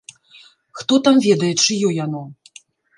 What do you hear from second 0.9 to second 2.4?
там ведае, чыё яно?